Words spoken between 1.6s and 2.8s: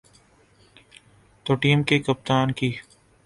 Team کے کپتان کی۔